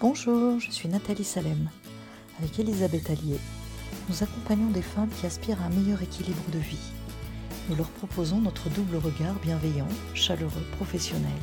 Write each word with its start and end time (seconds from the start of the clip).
Bonjour, 0.00 0.58
je 0.58 0.70
suis 0.70 0.88
Nathalie 0.88 1.24
Salem. 1.24 1.68
Avec 2.38 2.58
Elisabeth 2.58 3.10
Allier, 3.10 3.36
nous 4.08 4.22
accompagnons 4.22 4.70
des 4.70 4.80
femmes 4.80 5.10
qui 5.10 5.26
aspirent 5.26 5.60
à 5.60 5.66
un 5.66 5.68
meilleur 5.68 6.00
équilibre 6.00 6.50
de 6.50 6.58
vie. 6.58 6.90
Nous 7.68 7.76
leur 7.76 7.90
proposons 7.90 8.40
notre 8.40 8.70
double 8.70 8.96
regard 8.96 9.34
bienveillant, 9.42 9.86
chaleureux, 10.14 10.64
professionnel 10.78 11.42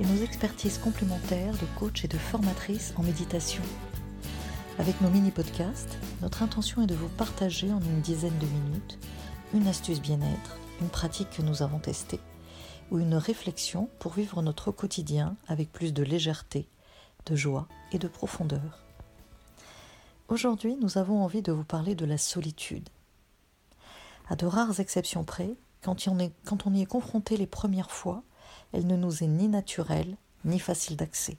et 0.00 0.06
nos 0.06 0.22
expertises 0.22 0.78
complémentaires 0.78 1.54
de 1.54 1.66
coach 1.76 2.04
et 2.04 2.08
de 2.08 2.16
formatrice 2.16 2.94
en 2.96 3.02
méditation. 3.02 3.64
Avec 4.78 5.00
nos 5.00 5.10
mini-podcasts, 5.10 5.98
notre 6.22 6.44
intention 6.44 6.84
est 6.84 6.86
de 6.86 6.94
vous 6.94 7.08
partager 7.08 7.72
en 7.72 7.80
une 7.80 8.00
dizaine 8.02 8.38
de 8.38 8.46
minutes 8.46 9.00
une 9.52 9.66
astuce 9.66 10.00
bien-être, 10.00 10.58
une 10.80 10.90
pratique 10.90 11.30
que 11.30 11.42
nous 11.42 11.64
avons 11.64 11.80
testée 11.80 12.20
ou 12.92 13.00
une 13.00 13.16
réflexion 13.16 13.88
pour 13.98 14.12
vivre 14.12 14.42
notre 14.42 14.70
quotidien 14.70 15.36
avec 15.48 15.72
plus 15.72 15.92
de 15.92 16.04
légèreté, 16.04 16.68
de 17.26 17.36
joie 17.36 17.66
et 17.92 17.98
de 17.98 18.08
profondeur. 18.08 18.80
Aujourd'hui, 20.28 20.76
nous 20.80 20.98
avons 20.98 21.22
envie 21.22 21.42
de 21.42 21.52
vous 21.52 21.64
parler 21.64 21.94
de 21.94 22.06
la 22.06 22.18
solitude. 22.18 22.88
À 24.28 24.36
de 24.36 24.46
rares 24.46 24.80
exceptions 24.80 25.24
près, 25.24 25.54
quand 25.82 26.08
on, 26.08 26.18
y 26.74 26.80
est 26.80 26.86
confronté 26.86 27.36
les 27.36 27.46
premières 27.46 27.90
fois, 27.90 28.22
elle 28.72 28.86
ne 28.86 28.96
nous 28.96 29.22
est 29.22 29.28
ni 29.28 29.48
naturelle 29.48 30.16
ni 30.44 30.58
facile 30.58 30.96
d'accès. 30.96 31.36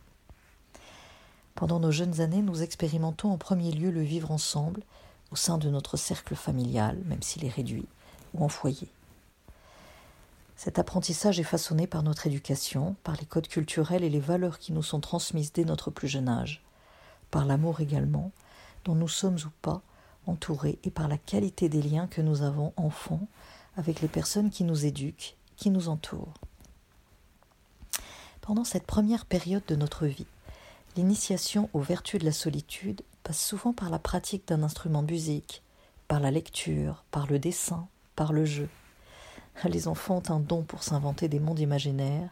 Pendant 1.55 1.79
nos 1.79 1.91
jeunes 1.91 2.21
années, 2.21 2.41
nous 2.41 2.61
expérimentons 2.61 3.31
en 3.31 3.37
premier 3.37 3.71
lieu 3.71 3.89
le 3.89 4.01
vivre 4.01 4.31
ensemble, 4.31 4.83
au 5.31 5.35
sein 5.35 5.57
de 5.57 5.69
notre 5.69 5.97
cercle 5.97 6.35
familial, 6.35 7.01
même 7.05 7.23
s'il 7.23 7.45
est 7.45 7.49
réduit, 7.49 7.87
ou 8.33 8.43
en 8.43 8.49
foyer. 8.49 8.89
Cet 10.55 10.79
apprentissage 10.79 11.39
est 11.39 11.43
façonné 11.43 11.85
par 11.85 12.01
notre 12.01 12.27
éducation, 12.27 12.95
par 13.03 13.15
les 13.17 13.25
codes 13.25 13.47
culturels 13.47 14.03
et 14.03 14.09
les 14.09 14.19
valeurs 14.19 14.57
qui 14.57 14.71
nous 14.71 14.83
sont 14.83 15.01
transmises 15.01 15.51
dès 15.51 15.65
notre 15.65 15.91
plus 15.91 16.07
jeune 16.07 16.29
âge, 16.29 16.63
par 17.29 17.45
l'amour 17.45 17.81
également, 17.81 18.31
dont 18.85 18.95
nous 18.95 19.09
sommes 19.09 19.37
ou 19.45 19.49
pas 19.61 19.81
entourés, 20.27 20.79
et 20.83 20.91
par 20.91 21.07
la 21.07 21.17
qualité 21.17 21.69
des 21.69 21.81
liens 21.81 22.07
que 22.07 22.21
nous 22.21 22.41
avons 22.41 22.73
enfants 22.77 23.27
avec 23.75 24.01
les 24.01 24.07
personnes 24.07 24.49
qui 24.49 24.63
nous 24.63 24.85
éduquent, 24.85 25.37
qui 25.57 25.69
nous 25.69 25.89
entourent. 25.89 26.33
Pendant 28.41 28.63
cette 28.63 28.87
première 28.87 29.25
période 29.25 29.65
de 29.67 29.75
notre 29.75 30.05
vie, 30.05 30.27
l'initiation 30.95 31.69
aux 31.73 31.81
vertus 31.81 32.19
de 32.19 32.25
la 32.25 32.31
solitude 32.31 33.01
passe 33.23 33.43
souvent 33.43 33.73
par 33.73 33.89
la 33.89 33.99
pratique 33.99 34.47
d'un 34.47 34.63
instrument 34.63 35.01
musique, 35.01 35.63
par 36.07 36.19
la 36.19 36.31
lecture, 36.31 37.03
par 37.11 37.27
le 37.27 37.39
dessin, 37.39 37.87
par 38.15 38.31
le 38.31 38.45
jeu. 38.45 38.69
Les 39.65 39.87
enfants 39.87 40.17
ont 40.17 40.31
un 40.31 40.39
don 40.39 40.63
pour 40.63 40.83
s'inventer 40.83 41.27
des 41.27 41.39
mondes 41.39 41.59
imaginaires, 41.59 42.29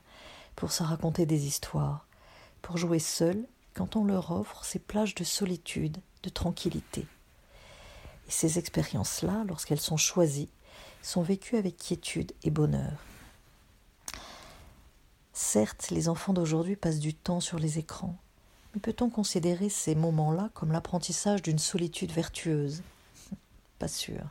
pour 0.56 0.72
se 0.72 0.84
raconter 0.84 1.26
des 1.26 1.48
histoires, 1.48 2.06
pour 2.62 2.78
jouer 2.78 3.00
seuls 3.00 3.46
quand 3.74 3.96
on 3.96 4.06
leur 4.06 4.32
offre 4.32 4.64
ces 4.64 4.80
plages 4.80 5.16
de 5.16 5.24
solitude, 5.24 5.98
de 6.24 6.30
tranquillité. 6.30 7.08
Et 8.28 8.32
ces 8.32 8.60
expériences-là, 8.60 9.44
lorsqu'elles 9.48 9.80
sont 9.80 9.98
choisies, 9.98 10.50
sont 11.02 11.22
vécues 11.22 11.58
avec 11.58 11.78
quiétude 11.78 12.32
et 12.44 12.52
bonheur. 12.52 12.94
Certes, 15.34 15.90
les 15.90 16.08
enfants 16.08 16.34
d'aujourd'hui 16.34 16.76
passent 16.76 17.00
du 17.00 17.14
temps 17.14 17.40
sur 17.40 17.60
les 17.60 17.80
écrans, 17.80 18.16
mais 18.74 18.80
peut-on 18.80 19.10
considérer 19.10 19.70
ces 19.70 19.96
moments-là 19.96 20.50
comme 20.54 20.72
l'apprentissage 20.72 21.42
d'une 21.42 21.60
solitude 21.60 22.12
vertueuse? 22.12 22.84
Pas 23.80 23.88
sûr. 23.88 24.22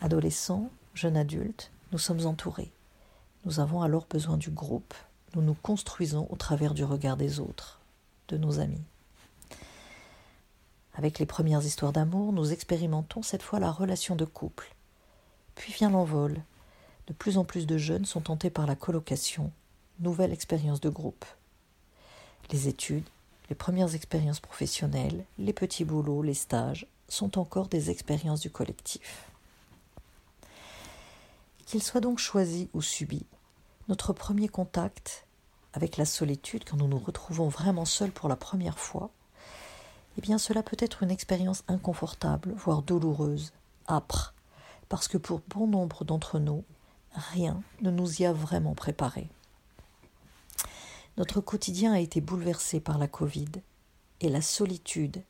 Adolescents, 0.00 0.70
jeunes 0.98 1.16
adultes, 1.16 1.70
nous 1.92 1.98
sommes 1.98 2.26
entourés. 2.26 2.72
Nous 3.44 3.60
avons 3.60 3.82
alors 3.82 4.06
besoin 4.10 4.36
du 4.36 4.50
groupe. 4.50 4.94
Nous 5.34 5.42
nous 5.42 5.54
construisons 5.54 6.26
au 6.30 6.36
travers 6.36 6.74
du 6.74 6.82
regard 6.82 7.16
des 7.16 7.38
autres, 7.38 7.80
de 8.28 8.36
nos 8.36 8.58
amis. 8.58 8.82
Avec 10.94 11.20
les 11.20 11.26
premières 11.26 11.64
histoires 11.64 11.92
d'amour, 11.92 12.32
nous 12.32 12.52
expérimentons 12.52 13.22
cette 13.22 13.44
fois 13.44 13.60
la 13.60 13.70
relation 13.70 14.16
de 14.16 14.24
couple. 14.24 14.74
Puis 15.54 15.72
vient 15.72 15.90
l'envol. 15.90 16.42
De 17.06 17.12
plus 17.12 17.38
en 17.38 17.44
plus 17.44 17.66
de 17.66 17.78
jeunes 17.78 18.04
sont 18.04 18.20
tentés 18.20 18.50
par 18.50 18.66
la 18.66 18.74
colocation, 18.74 19.52
nouvelle 20.00 20.32
expérience 20.32 20.80
de 20.80 20.90
groupe. 20.90 21.24
Les 22.50 22.66
études, 22.66 23.08
les 23.50 23.54
premières 23.54 23.94
expériences 23.94 24.40
professionnelles, 24.40 25.24
les 25.38 25.52
petits 25.52 25.84
boulots, 25.84 26.22
les 26.22 26.34
stages 26.34 26.88
sont 27.08 27.38
encore 27.38 27.68
des 27.68 27.88
expériences 27.88 28.40
du 28.40 28.50
collectif. 28.50 29.27
Qu'il 31.68 31.82
soit 31.82 32.00
donc 32.00 32.18
choisi 32.18 32.70
ou 32.72 32.80
subi, 32.80 33.26
notre 33.88 34.14
premier 34.14 34.48
contact 34.48 35.26
avec 35.74 35.98
la 35.98 36.06
solitude, 36.06 36.64
quand 36.64 36.78
nous 36.78 36.88
nous 36.88 36.98
retrouvons 36.98 37.48
vraiment 37.48 37.84
seuls 37.84 38.10
pour 38.10 38.30
la 38.30 38.36
première 38.36 38.78
fois, 38.78 39.10
eh 40.16 40.22
bien 40.22 40.38
cela 40.38 40.62
peut 40.62 40.78
être 40.80 41.02
une 41.02 41.10
expérience 41.10 41.64
inconfortable, 41.68 42.54
voire 42.56 42.80
douloureuse, 42.80 43.52
âpre, 43.86 44.32
parce 44.88 45.08
que 45.08 45.18
pour 45.18 45.42
bon 45.46 45.66
nombre 45.66 46.06
d'entre 46.06 46.38
nous, 46.38 46.64
rien 47.12 47.62
ne 47.82 47.90
nous 47.90 48.22
y 48.22 48.24
a 48.24 48.32
vraiment 48.32 48.74
préparé. 48.74 49.28
Notre 51.18 51.42
quotidien 51.42 51.92
a 51.92 52.00
été 52.00 52.22
bouleversé 52.22 52.80
par 52.80 52.96
la 52.96 53.08
Covid 53.08 53.50
et 54.22 54.30
la 54.30 54.40
solitude, 54.40 55.20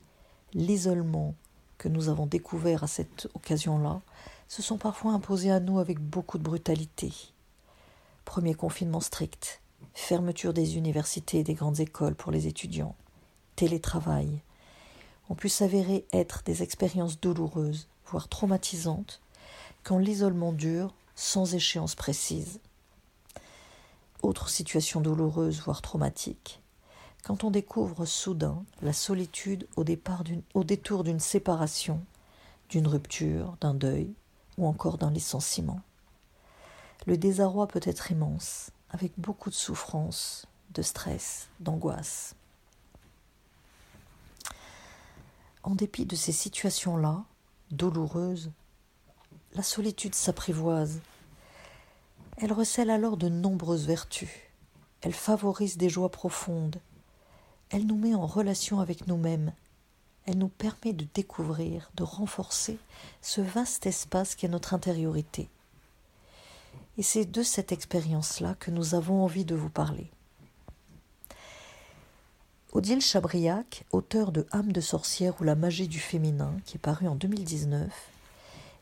l'isolement 0.55 1.35
que 1.79 1.89
nous 1.89 2.09
avons 2.09 2.27
découvert 2.27 2.85
à 2.85 2.87
cette 2.87 3.27
occasion-là 3.35 4.03
se 4.49 4.63
sont 4.63 4.79
parfois 4.79 5.13
imposés 5.13 5.51
à 5.51 5.61
nous 5.61 5.79
avec 5.79 5.99
beaucoup 5.99 6.39
de 6.39 6.43
brutalité. 6.43 7.13
Premier 8.25 8.55
confinement 8.55 9.01
strict, 9.01 9.61
fermeture 9.95 10.55
des 10.55 10.77
universités 10.77 11.41
et 11.41 11.45
des 11.45 11.55
grandes 11.55 11.81
écoles 11.81 12.15
pour 12.15 12.33
les 12.33 12.47
étudiants, 12.47 12.97
télétravail, 13.57 14.43
ont 15.29 15.35
pu 15.35 15.49
s'avérer 15.51 16.07
être 16.13 16.43
des 16.45 16.63
expériences 16.63 17.21
douloureuses, 17.21 17.89
voire 18.07 18.29
traumatisantes, 18.29 19.21
quand 19.85 19.99
l'isolement 19.99 20.53
dure 20.53 20.95
sans 21.15 21.55
échéance 21.55 21.95
précise. 21.95 22.61
Autre 24.23 24.49
situation 24.49 25.01
douloureuse, 25.01 25.61
voire 25.61 25.83
traumatique, 25.83 26.61
quand 27.23 27.45
on 27.45 27.51
découvre 27.51 28.07
soudain 28.07 28.65
la 28.81 28.93
solitude 28.93 29.69
au 29.77 29.85
détour 29.85 31.05
d'une 31.05 31.21
séparation, 31.21 32.01
d'une 32.71 32.87
rupture, 32.87 33.57
d'un 33.61 33.75
deuil, 33.75 34.15
ou 34.59 34.67
encore 34.67 34.99
d'un 34.99 35.11
licenciement. 35.11 35.81
Le 37.07 37.17
désarroi 37.17 37.69
peut 37.69 37.81
être 37.85 38.11
immense, 38.11 38.71
avec 38.91 39.13
beaucoup 39.17 39.49
de 39.49 39.55
souffrance, 39.55 40.47
de 40.75 40.83
stress, 40.83 41.49
d'angoisse. 41.61 42.35
En 45.63 45.75
dépit 45.75 46.05
de 46.05 46.17
ces 46.17 46.33
situations-là, 46.33 47.25
douloureuses, 47.71 48.51
la 49.55 49.63
solitude 49.63 50.15
s'apprivoise. 50.15 51.01
Elle 52.37 52.53
recèle 52.53 52.91
alors 52.91 53.17
de 53.17 53.29
nombreuses 53.29 53.87
vertus. 53.87 54.31
Elle 55.01 55.15
favorise 55.15 55.77
des 55.77 55.89
joies 55.89 56.11
profondes. 56.11 56.81
Elle 57.71 57.87
nous 57.87 57.97
met 57.97 58.15
en 58.15 58.27
relation 58.27 58.81
avec 58.81 59.07
nous-mêmes 59.07 59.53
elle 60.29 60.37
nous 60.37 60.49
permet 60.49 60.93
de 60.93 61.07
découvrir, 61.15 61.91
de 61.95 62.03
renforcer 62.03 62.79
ce 63.23 63.41
vaste 63.41 63.87
espace 63.87 64.35
qu'est 64.35 64.49
notre 64.49 64.75
intériorité. 64.75 65.49
Et 66.99 67.03
c'est 67.03 67.25
de 67.25 67.43
cette 67.43 67.73
expérience-là 67.73 68.55
que 68.61 68.71
nous 68.71 68.95
avons 68.95 69.25
envie 69.25 69.47
de 69.47 69.55
vous 69.55 69.71
parler. 69.71 70.11
Odile 72.73 73.01
Chabriac, 73.01 73.87
auteur 73.91 74.31
de 74.31 74.47
âme 74.51 74.73
de 74.73 74.83
sorcière 74.83 75.41
ou 75.41 75.45
la 75.45 75.55
magie 75.55 75.89
du 75.89 75.99
féminin, 75.99 76.55
qui 76.67 76.77
est 76.77 76.81
paru 76.81 77.09
en 77.09 77.15
2019, 77.15 77.91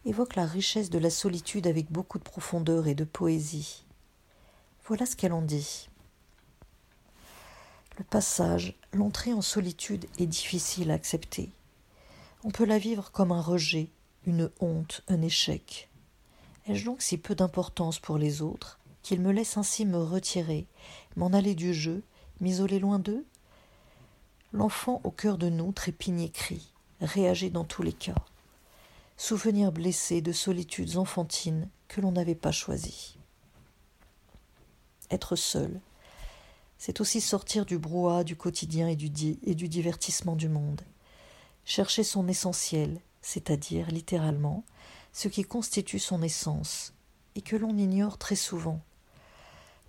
évoque 0.04 0.34
la 0.34 0.46
richesse 0.46 0.90
de 0.90 0.98
la 0.98 1.10
solitude 1.10 1.68
avec 1.68 1.92
beaucoup 1.92 2.18
de 2.18 2.24
profondeur 2.24 2.88
et 2.88 2.96
de 2.96 3.04
poésie. 3.04 3.84
Voilà 4.86 5.06
ce 5.06 5.14
qu'elle 5.14 5.32
en 5.32 5.42
dit. 5.42 5.88
Le 7.98 8.04
passage, 8.04 8.74
l'entrée 8.92 9.32
en 9.32 9.40
solitude 9.40 10.06
est 10.18 10.26
difficile 10.26 10.90
à 10.90 10.94
accepter. 10.94 11.50
On 12.44 12.50
peut 12.50 12.66
la 12.66 12.78
vivre 12.78 13.10
comme 13.10 13.32
un 13.32 13.40
rejet, 13.40 13.88
une 14.26 14.50
honte, 14.60 15.02
un 15.08 15.22
échec. 15.22 15.88
Ai-je 16.66 16.84
donc 16.84 17.00
si 17.00 17.16
peu 17.16 17.34
d'importance 17.34 17.98
pour 17.98 18.18
les 18.18 18.42
autres 18.42 18.78
qu'ils 19.02 19.20
me 19.20 19.32
laissent 19.32 19.56
ainsi 19.56 19.86
me 19.86 20.02
retirer, 20.02 20.66
m'en 21.16 21.28
aller 21.28 21.54
du 21.54 21.72
jeu, 21.72 22.02
m'isoler 22.40 22.80
loin 22.80 22.98
d'eux? 22.98 23.24
L'enfant 24.52 25.00
au 25.04 25.10
cœur 25.10 25.38
de 25.38 25.48
nous 25.48 25.72
trépigne 25.72 26.20
et 26.20 26.30
crie, 26.30 26.72
réagit 27.00 27.50
dans 27.50 27.64
tous 27.64 27.82
les 27.82 27.92
cas. 27.92 28.14
Souvenir 29.16 29.72
blessé 29.72 30.20
de 30.20 30.32
solitudes 30.32 30.98
enfantines 30.98 31.68
que 31.88 32.02
l'on 32.02 32.12
n'avait 32.12 32.34
pas 32.34 32.52
choisies. 32.52 33.16
Être 35.10 35.36
seul, 35.36 35.80
c'est 36.78 37.00
aussi 37.00 37.20
sortir 37.20 37.66
du 37.66 37.78
brouhaha 37.78 38.24
du 38.24 38.36
quotidien 38.36 38.88
et 38.88 38.96
du, 38.96 39.10
et 39.42 39.54
du 39.54 39.68
divertissement 39.68 40.36
du 40.36 40.48
monde. 40.48 40.82
Chercher 41.64 42.04
son 42.04 42.28
essentiel, 42.28 43.00
c'est-à-dire 43.22 43.90
littéralement 43.90 44.64
ce 45.12 45.28
qui 45.28 45.42
constitue 45.42 45.98
son 45.98 46.22
essence, 46.22 46.92
et 47.34 47.40
que 47.40 47.56
l'on 47.56 47.76
ignore 47.76 48.18
très 48.18 48.36
souvent. 48.36 48.80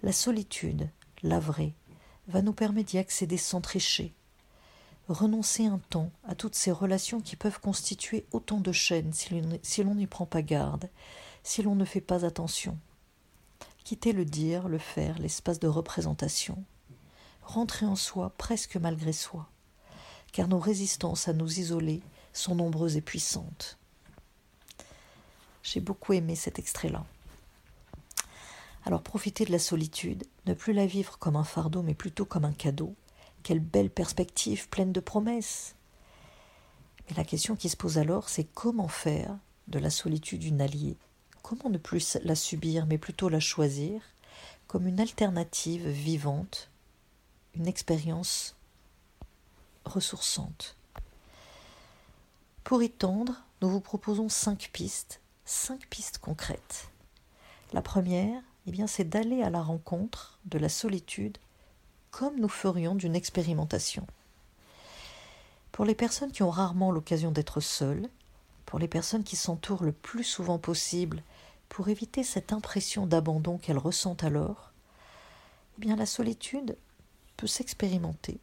La 0.01 0.11
solitude, 0.11 0.89
la 1.23 1.39
vraie, 1.39 1.73
va 2.27 2.41
nous 2.41 2.53
permettre 2.53 2.89
d'y 2.91 2.97
accéder 2.97 3.37
sans 3.37 3.61
tricher. 3.61 4.13
Renoncer 5.07 5.65
un 5.65 5.79
temps 5.89 6.11
à 6.25 6.35
toutes 6.35 6.55
ces 6.55 6.71
relations 6.71 7.21
qui 7.21 7.35
peuvent 7.35 7.59
constituer 7.59 8.25
autant 8.31 8.59
de 8.59 8.71
chaînes 8.71 9.13
si 9.13 9.83
l'on 9.83 9.95
n'y 9.95 10.07
prend 10.07 10.25
pas 10.25 10.41
garde, 10.41 10.89
si 11.43 11.61
l'on 11.61 11.75
ne 11.75 11.85
fait 11.85 12.01
pas 12.01 12.25
attention. 12.25 12.77
Quitter 13.83 14.11
le 14.11 14.25
dire, 14.25 14.67
le 14.67 14.77
faire, 14.77 15.17
l'espace 15.19 15.59
de 15.59 15.67
représentation. 15.67 16.63
Rentrer 17.47 17.85
en 17.85 17.95
soi 17.95 18.33
presque 18.37 18.75
malgré 18.75 19.13
soi, 19.13 19.49
car 20.33 20.49
nos 20.49 20.59
résistances 20.59 21.29
à 21.29 21.33
nous 21.33 21.59
isoler 21.59 22.01
sont 22.33 22.55
nombreuses 22.55 22.97
et 22.97 23.01
puissantes. 23.01 23.77
J'ai 25.63 25.79
beaucoup 25.79 26.11
aimé 26.11 26.35
cet 26.35 26.59
extrait-là. 26.59 27.05
Alors 28.83 29.01
profitez 29.01 29.45
de 29.45 29.53
la 29.53 29.59
solitude, 29.59 30.25
ne 30.45 30.53
plus 30.53 30.73
la 30.73 30.85
vivre 30.85 31.17
comme 31.19 31.37
un 31.37 31.45
fardeau, 31.45 31.83
mais 31.83 31.93
plutôt 31.93 32.25
comme 32.25 32.43
un 32.43 32.51
cadeau. 32.51 32.95
Quelle 33.43 33.61
belle 33.61 33.89
perspective 33.89 34.67
pleine 34.67 34.91
de 34.91 34.99
promesses. 34.99 35.75
Mais 37.07 37.15
la 37.15 37.23
question 37.23 37.55
qui 37.55 37.69
se 37.69 37.77
pose 37.77 37.97
alors, 37.97 38.27
c'est 38.27 38.43
comment 38.43 38.89
faire 38.89 39.37
de 39.69 39.79
la 39.79 39.89
solitude 39.89 40.43
une 40.43 40.59
alliée? 40.59 40.97
Comment 41.43 41.69
ne 41.69 41.77
plus 41.77 42.17
la 42.25 42.35
subir, 42.35 42.85
mais 42.87 42.97
plutôt 42.97 43.29
la 43.29 43.39
choisir 43.39 44.01
comme 44.67 44.85
une 44.85 44.99
alternative 44.99 45.87
vivante, 45.87 46.69
une 47.57 47.67
expérience 47.67 48.55
ressourçante 49.83 50.75
Pour 52.63 52.83
y 52.83 52.89
tendre, 52.89 53.33
nous 53.61 53.69
vous 53.69 53.81
proposons 53.81 54.29
cinq 54.29 54.69
pistes, 54.71 55.21
cinq 55.43 55.87
pistes 55.89 56.19
concrètes. 56.19 56.89
La 57.73 57.81
première, 57.81 58.43
eh 58.67 58.71
bien, 58.71 58.85
c'est 58.85 59.09
d'aller 59.09 59.41
à 59.41 59.49
la 59.49 59.63
rencontre 59.63 60.37
de 60.45 60.59
la 60.59 60.69
solitude 60.69 61.39
comme 62.11 62.39
nous 62.39 62.49
ferions 62.49 62.93
d'une 62.93 63.15
expérimentation. 63.15 64.05
Pour 65.71 65.83
les 65.83 65.95
personnes 65.95 66.31
qui 66.31 66.43
ont 66.43 66.51
rarement 66.51 66.91
l'occasion 66.91 67.31
d'être 67.31 67.59
seules, 67.59 68.07
pour 68.67 68.77
les 68.77 68.87
personnes 68.87 69.23
qui 69.23 69.35
s'entourent 69.35 69.83
le 69.83 69.93
plus 69.93 70.23
souvent 70.23 70.59
possible 70.59 71.23
pour 71.69 71.89
éviter 71.89 72.23
cette 72.23 72.53
impression 72.53 73.07
d'abandon 73.07 73.57
qu'elles 73.57 73.79
ressentent 73.79 74.23
alors, 74.23 74.73
eh 75.77 75.81
bien 75.81 75.95
la 75.95 76.05
solitude 76.05 76.77
peut 77.37 77.47
s'expérimenter 77.47 78.39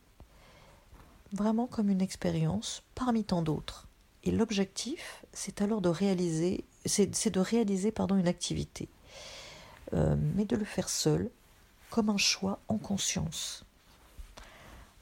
vraiment 1.34 1.66
comme 1.66 1.90
une 1.90 2.00
expérience 2.00 2.82
parmi 2.94 3.24
tant 3.24 3.42
d'autres. 3.42 3.88
Et 4.22 4.30
l'objectif, 4.30 5.24
c'est 5.32 5.60
alors 5.60 5.80
de 5.80 5.88
réaliser, 5.88 6.64
c'est 6.86 7.30
de 7.30 7.40
réaliser 7.40 7.90
pardon, 7.90 8.16
une 8.16 8.28
activité, 8.28 8.88
euh, 9.92 10.16
mais 10.34 10.44
de 10.46 10.56
le 10.56 10.64
faire 10.64 10.88
seul, 10.88 11.28
comme 11.90 12.08
un 12.08 12.16
choix 12.16 12.60
en 12.68 12.78
conscience. 12.78 13.64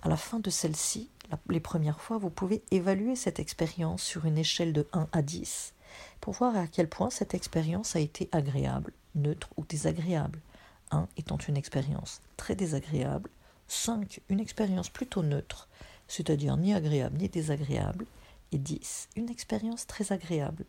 À 0.03 0.09
la 0.09 0.17
fin 0.17 0.41
de 0.41 0.51
celle-ci, 0.51 1.09
les 1.49 1.61
premières 1.61 2.01
fois, 2.01 2.19
vous 2.19 2.31
pouvez 2.31 2.63
évaluer 2.71 3.15
cette 3.15 3.39
expérience 3.39 4.03
sur 4.03 4.27
une 4.27 4.39
échelle 4.39 4.73
de 4.73 4.87
1 4.93 5.09
à 5.13 5.23
10 5.23 5.75
pour 6.21 6.35
voir 6.35 6.57
à 6.57 6.67
quel 6.67 6.89
point 6.89 7.11
cette 7.11 7.35
expérience 7.35 7.95
a 7.95 8.01
été 8.01 8.29
agréable, 8.33 8.93
neutre 9.15 9.49
ou 9.57 9.65
désagréable. 9.65 10.41
1 10.91 11.09
étant 11.17 11.39
une 11.39 11.57
expérience 11.57 12.21
très 12.37 12.55
désagréable, 12.55 13.31
5 13.73 14.21
une 14.29 14.41
expérience 14.41 14.91
plutôt 14.91 15.23
neutre, 15.23 15.69
c'est-à-dire 16.07 16.57
ni 16.57 16.75
agréable 16.75 17.17
ni 17.19 17.29
désagréable, 17.29 18.07
et 18.53 18.59
10 18.59 19.09
une 19.17 19.31
expérience 19.31 19.87
très 19.87 20.13
agréable. 20.13 20.65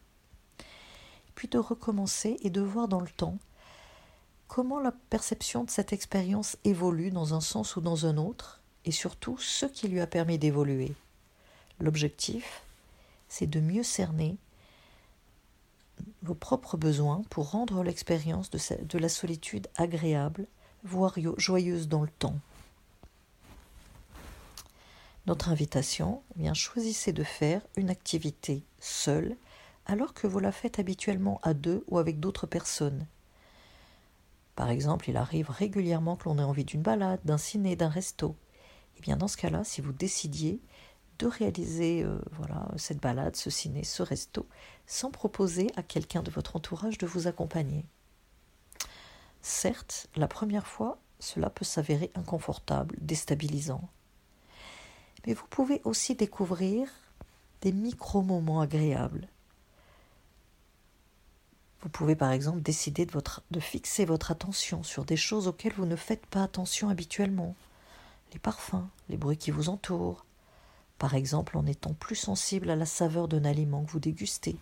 Puis 1.36 1.48
de 1.48 1.58
recommencer 1.58 2.38
et 2.42 2.50
de 2.50 2.62
voir 2.62 2.88
dans 2.88 3.02
le 3.02 3.10
temps 3.10 3.38
comment 4.48 4.80
la 4.80 4.94
perception 5.10 5.64
de 5.64 5.70
cette 5.70 5.94
expérience 5.94 6.58
évolue 6.64 7.12
dans 7.12 7.34
un 7.34 7.42
sens 7.42 7.76
ou 7.76 7.82
dans 7.82 8.06
un 8.06 8.18
autre, 8.18 8.62
et 8.86 8.92
surtout 8.92 9.38
ce 9.38 9.66
qui 9.66 9.88
lui 9.88 10.00
a 10.00 10.08
permis 10.08 10.38
d'évoluer. 10.38 10.94
L'objectif, 11.80 12.62
c'est 13.28 13.48
de 13.48 13.60
mieux 13.60 13.84
cerner 13.84 14.38
vos 16.22 16.36
propres 16.36 16.78
besoins 16.78 17.24
pour 17.30 17.52
rendre 17.52 17.84
l'expérience 17.84 18.50
de, 18.50 18.98
la 18.98 19.10
solitude 19.10 19.68
agréable, 19.76 20.48
voire 20.84 21.16
joyeuse 21.38 21.88
dans 21.88 22.02
le 22.02 22.10
temps. 22.10 22.40
Notre 25.26 25.50
invitation, 25.50 26.22
eh 26.36 26.40
bien 26.40 26.54
choisissez 26.54 27.14
de 27.14 27.24
faire 27.24 27.62
une 27.78 27.90
activité 27.90 28.66
seule 28.80 29.38
alors 29.86 30.14
que 30.14 30.28
vous 30.28 30.40
la 30.40 30.52
faites 30.52 30.80
habituellement 30.80 31.40
à 31.44 31.54
deux 31.54 31.86
ou 31.88 31.98
avec 31.98 32.20
d'autres 32.20 32.46
personnes. 32.46 33.08
Par 34.56 34.70
exemple, 34.70 35.10
il 35.10 35.16
arrive 35.16 35.50
régulièrement 35.50 36.18
que 36.18 36.26
l'on 36.26 36.38
ait 36.40 36.44
envie 36.44 36.66
d'une 36.66 36.82
balade, 36.82 37.22
d'un 37.24 37.38
ciné, 37.38 37.76
d'un 37.76 37.90
resto. 37.90 38.36
Eh 38.98 39.02
bien 39.02 39.16
dans 39.16 39.30
ce 39.30 39.38
cas-là, 39.38 39.64
si 39.64 39.80
vous 39.80 39.94
décidiez 39.94 40.60
de 41.20 41.28
réaliser 41.28 42.04
euh, 42.04 42.20
voilà 42.32 42.68
cette 42.76 43.02
balade, 43.02 43.38
ce 43.38 43.50
ciné, 43.50 43.86
ce 43.86 44.04
resto, 44.04 44.46
sans 44.88 45.10
proposer 45.10 45.68
à 45.78 45.84
quelqu'un 45.84 46.22
de 46.22 46.32
votre 46.32 46.58
entourage 46.58 46.98
de 46.98 47.08
vous 47.08 47.28
accompagner. 47.28 47.86
Certes, 49.42 50.08
la 50.18 50.28
première 50.28 50.68
fois, 50.68 51.00
cela 51.20 51.50
peut 51.50 51.66
s'avérer 51.66 52.12
inconfortable, 52.16 52.96
déstabilisant. 53.00 53.90
Mais 55.26 55.34
vous 55.34 55.48
pouvez 55.50 55.82
aussi 55.84 56.16
découvrir 56.16 56.88
des 57.62 57.72
micro-moments 57.72 58.60
agréables. 58.60 59.28
Vous 61.82 61.90
pouvez 61.90 62.16
par 62.16 62.32
exemple 62.32 62.62
décider 62.62 63.06
de, 63.06 63.60
fixer 63.60 64.06
votre 64.06 64.32
attention 64.32 64.84
sur 64.84 65.04
des 65.04 65.18
choses 65.18 65.48
auxquelles 65.48 65.74
vous 65.74 65.86
ne 65.86 65.98
faites 65.98 66.26
pas 66.26 66.44
attention 66.44 66.88
habituellement. 66.90 67.56
Les 68.32 68.40
parfums, 68.40 68.88
les 69.10 69.18
bruits 69.18 69.38
qui 69.38 69.52
vous 69.52 69.70
entourent, 69.70 70.26
par 70.98 71.14
exemple 71.14 71.58
en 71.58 71.66
étant 71.66 71.94
plus 71.94 72.16
sensible 72.16 72.70
à 72.70 72.78
la 72.78 72.86
saveur 72.86 73.28
d'un 73.28 73.44
aliment 73.44 73.84
que 73.84 73.92
vous 73.92 74.00
dégustez, 74.00 74.56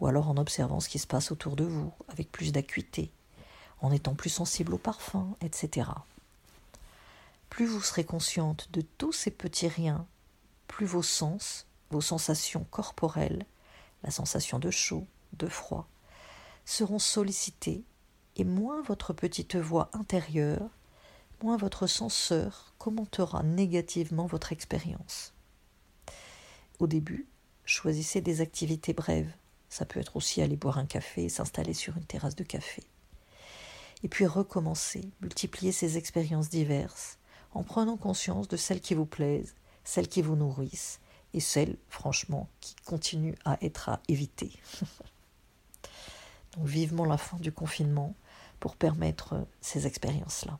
ou 0.00 0.06
alors 0.06 0.28
en 0.28 0.36
observant 0.36 0.80
ce 0.80 0.90
qui 0.90 0.98
se 0.98 1.06
passe 1.06 1.32
autour 1.32 1.56
de 1.56 1.64
vous 1.64 1.92
avec 2.08 2.30
plus 2.30 2.52
d'acuité, 2.52 3.10
en 3.80 3.90
étant 3.90 4.14
plus 4.14 4.30
sensible 4.30 4.74
au 4.74 4.78
parfum, 4.78 5.34
etc. 5.40 5.90
Plus 7.50 7.66
vous 7.66 7.82
serez 7.82 8.04
consciente 8.04 8.68
de 8.72 8.82
tous 8.82 9.12
ces 9.12 9.30
petits 9.30 9.68
riens, 9.68 10.06
plus 10.66 10.86
vos 10.86 11.02
sens, 11.02 11.66
vos 11.90 12.00
sensations 12.00 12.66
corporelles, 12.70 13.46
la 14.02 14.10
sensation 14.10 14.58
de 14.58 14.70
chaud, 14.70 15.06
de 15.32 15.48
froid, 15.48 15.88
seront 16.64 16.98
sollicités 16.98 17.82
et 18.36 18.44
moins 18.44 18.82
votre 18.82 19.12
petite 19.12 19.56
voix 19.56 19.90
intérieure, 19.92 20.70
moins 21.42 21.56
votre 21.56 21.86
senseur 21.86 22.72
commentera 22.78 23.42
négativement 23.42 24.26
votre 24.26 24.52
expérience. 24.52 25.32
Au 26.78 26.86
début, 26.86 27.26
choisissez 27.64 28.20
des 28.20 28.40
activités 28.40 28.92
brèves. 28.92 29.32
Ça 29.68 29.84
peut 29.84 30.00
être 30.00 30.16
aussi 30.16 30.40
aller 30.40 30.56
boire 30.56 30.78
un 30.78 30.86
café 30.86 31.24
et 31.24 31.28
s'installer 31.28 31.74
sur 31.74 31.96
une 31.96 32.04
terrasse 32.04 32.36
de 32.36 32.44
café. 32.44 32.82
Et 34.04 34.08
puis 34.08 34.26
recommencer, 34.26 35.10
multiplier 35.20 35.72
ces 35.72 35.98
expériences 35.98 36.48
diverses, 36.48 37.18
en 37.52 37.62
prenant 37.62 37.96
conscience 37.96 38.48
de 38.48 38.56
celles 38.56 38.80
qui 38.80 38.94
vous 38.94 39.06
plaisent, 39.06 39.54
celles 39.84 40.08
qui 40.08 40.22
vous 40.22 40.36
nourrissent, 40.36 41.00
et 41.34 41.40
celles, 41.40 41.76
franchement, 41.88 42.48
qui 42.60 42.74
continuent 42.86 43.36
à 43.44 43.58
être 43.62 43.88
à 43.88 44.00
éviter. 44.08 44.52
Donc 46.56 46.66
vivement 46.66 47.04
la 47.04 47.18
fin 47.18 47.36
du 47.36 47.52
confinement 47.52 48.14
pour 48.60 48.76
permettre 48.76 49.46
ces 49.60 49.86
expériences-là. 49.86 50.58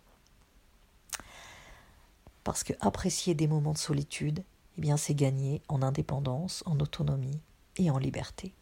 Parce 2.45 2.63
que 2.63 2.73
apprécier 2.81 3.35
des 3.35 3.47
moments 3.47 3.73
de 3.73 3.79
solitude, 3.79 4.45
eh 4.77 4.81
bien 4.81 4.97
c'est 4.97 5.15
gagner 5.15 5.63
en 5.69 5.83
indépendance, 5.83 6.63
en 6.67 6.79
autonomie 6.79 7.41
et 7.77 7.91
en 7.91 7.99
liberté. 7.99 8.55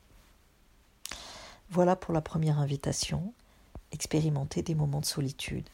Voilà 1.71 1.97
pour 1.97 2.14
la 2.14 2.21
première 2.21 2.59
invitation, 2.59 3.33
expérimenter 3.92 4.62
des 4.62 4.75
moments 4.75 5.00
de 5.00 5.06
solitude 5.06 5.68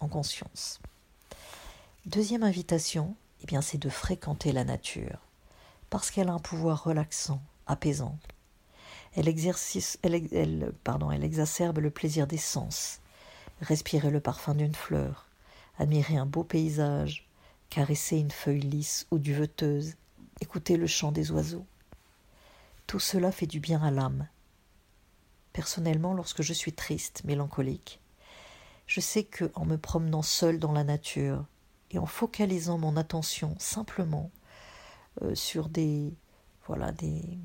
en 0.00 0.08
conscience. 0.08 0.80
Deuxième 2.06 2.42
invitation, 2.42 3.14
eh 3.42 3.46
bien 3.46 3.62
c'est 3.62 3.78
de 3.78 3.88
fréquenter 3.88 4.50
la 4.50 4.64
nature, 4.64 5.20
parce 5.88 6.10
qu'elle 6.10 6.30
a 6.30 6.32
un 6.32 6.40
pouvoir 6.40 6.82
relaxant, 6.82 7.40
apaisant. 7.68 8.18
Elle, 9.14 9.28
exercice, 9.28 10.00
elle, 10.02 10.72
pardon, 10.82 11.12
elle 11.12 11.22
exacerbe 11.22 11.78
le 11.78 11.90
plaisir 11.90 12.26
des 12.26 12.38
sens. 12.38 12.98
Respirer 13.60 14.10
le 14.10 14.18
parfum 14.18 14.56
d'une 14.56 14.74
fleur, 14.74 15.28
admirer 15.78 16.16
un 16.16 16.26
beau 16.26 16.42
paysage, 16.42 17.28
caresser 17.70 18.16
une 18.18 18.32
feuille 18.32 18.62
lisse 18.62 19.06
ou 19.12 19.20
duveteuse, 19.20 19.94
écouter 20.40 20.76
le 20.76 20.88
chant 20.88 21.12
des 21.12 21.30
oiseaux. 21.30 21.66
Tout 22.88 22.98
cela 22.98 23.30
fait 23.30 23.46
du 23.46 23.60
bien 23.60 23.80
à 23.80 23.92
l'âme. 23.92 24.26
Personnellement, 25.52 26.14
lorsque 26.14 26.42
je 26.42 26.52
suis 26.52 26.72
triste, 26.72 27.22
mélancolique, 27.22 28.00
je 28.88 29.00
sais 29.00 29.22
que 29.22 29.52
en 29.54 29.64
me 29.64 29.78
promenant 29.78 30.22
seul 30.22 30.58
dans 30.58 30.72
la 30.72 30.82
nature 30.82 31.46
et 31.92 31.98
en 31.98 32.06
focalisant 32.06 32.78
mon 32.78 32.96
attention 32.96 33.54
simplement 33.58 34.30
euh, 35.22 35.34
sur 35.34 35.68
des 35.68 36.14
voilà 36.66 36.92
des, 36.92 37.38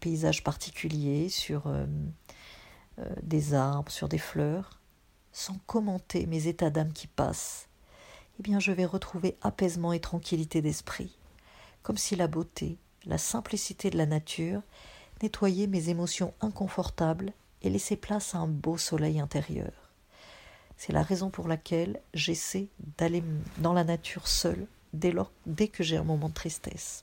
paysages 0.00 0.42
particuliers, 0.42 1.28
sur 1.28 1.66
euh, 1.66 1.86
euh, 2.98 3.14
des 3.22 3.54
arbres, 3.54 3.90
sur 3.90 4.08
des 4.08 4.18
fleurs, 4.18 4.80
sans 5.32 5.58
commenter 5.66 6.26
mes 6.26 6.46
états 6.46 6.70
d'âme 6.70 6.92
qui 6.92 7.06
passent, 7.06 7.68
eh 8.38 8.42
bien 8.42 8.60
je 8.60 8.72
vais 8.72 8.84
retrouver 8.84 9.36
apaisement 9.42 9.92
et 9.92 10.00
tranquillité 10.00 10.62
d'esprit, 10.62 11.18
comme 11.82 11.98
si 11.98 12.16
la 12.16 12.28
beauté, 12.28 12.78
la 13.04 13.18
simplicité 13.18 13.90
de 13.90 13.98
la 13.98 14.06
nature 14.06 14.62
nettoyait 15.22 15.66
mes 15.66 15.88
émotions 15.88 16.32
inconfortables 16.40 17.32
et 17.62 17.70
laissait 17.70 17.96
place 17.96 18.34
à 18.34 18.38
un 18.38 18.48
beau 18.48 18.78
soleil 18.78 19.18
intérieur. 19.18 19.85
C'est 20.76 20.92
la 20.92 21.02
raison 21.02 21.30
pour 21.30 21.48
laquelle 21.48 22.00
j'essaie 22.14 22.68
d'aller 22.98 23.22
dans 23.58 23.72
la 23.72 23.84
nature 23.84 24.28
seule 24.28 24.66
dès, 24.92 25.10
lors, 25.10 25.32
dès 25.46 25.68
que 25.68 25.82
j'ai 25.82 25.96
un 25.96 26.04
moment 26.04 26.28
de 26.28 26.34
tristesse. 26.34 27.02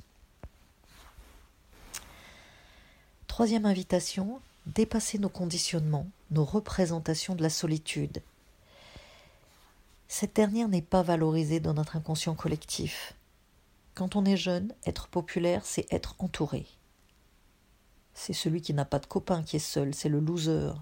Troisième 3.27 3.65
invitation, 3.65 4.39
dépasser 4.67 5.17
nos 5.17 5.29
conditionnements, 5.29 6.07
nos 6.29 6.45
représentations 6.45 7.35
de 7.35 7.41
la 7.41 7.49
solitude. 7.49 8.21
Cette 10.07 10.35
dernière 10.35 10.67
n'est 10.69 10.83
pas 10.83 11.01
valorisée 11.01 11.59
dans 11.59 11.73
notre 11.73 11.95
inconscient 11.95 12.35
collectif. 12.35 13.15
Quand 13.95 14.15
on 14.15 14.25
est 14.25 14.37
jeune, 14.37 14.73
être 14.85 15.07
populaire, 15.07 15.65
c'est 15.65 15.91
être 15.91 16.15
entouré. 16.19 16.67
C'est 18.13 18.33
celui 18.33 18.61
qui 18.61 18.75
n'a 18.75 18.85
pas 18.85 18.99
de 18.99 19.07
copain 19.07 19.41
qui 19.41 19.55
est 19.55 19.59
seul, 19.59 19.95
c'est 19.95 20.09
le 20.09 20.19
loser. 20.19 20.73